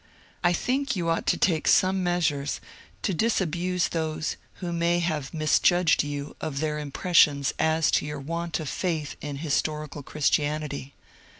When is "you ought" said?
0.95-1.27